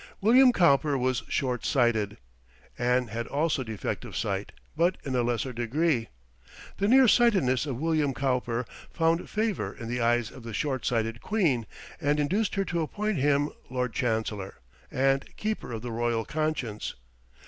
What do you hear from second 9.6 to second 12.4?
in the eyes of the short sighted queen, and